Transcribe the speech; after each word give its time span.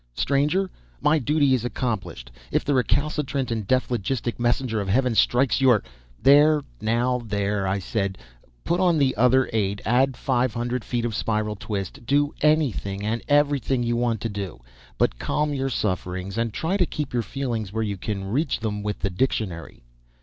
Stranger, 0.15 0.71
my 0.99 1.19
duty 1.19 1.53
is 1.53 1.63
accomplished; 1.63 2.31
if 2.51 2.65
the 2.65 2.73
recalcitrant 2.73 3.51
and 3.51 3.67
dephlogistic 3.67 4.39
messenger 4.39 4.81
of 4.81 4.87
heaven 4.89 5.13
strikes 5.13 5.61
your" 5.61 5.83
"There, 6.27 6.63
now, 6.81 7.21
there," 7.23 7.67
I 7.67 7.77
said, 7.77 8.17
"put 8.63 8.79
on 8.79 8.97
the 8.97 9.15
other 9.15 9.47
eight 9.53 9.79
add 9.85 10.17
five 10.17 10.55
hundred 10.55 10.83
feet 10.83 11.05
of 11.05 11.13
spiral 11.13 11.55
twist 11.55 12.03
do 12.07 12.33
anything 12.41 13.05
and 13.05 13.21
everything 13.27 13.83
you 13.83 13.95
want 13.95 14.21
to 14.21 14.29
do; 14.29 14.61
but 14.97 15.19
calm 15.19 15.53
your 15.53 15.69
sufferings, 15.69 16.35
and 16.35 16.51
try 16.51 16.77
to 16.77 16.87
keep 16.87 17.13
your 17.13 17.21
feelings 17.21 17.71
where 17.71 17.83
you 17.83 17.97
can 17.97 18.25
reach 18.25 18.59
them 18.59 18.81
with 18.81 19.01
the 19.01 19.11
dictionary. 19.11 19.83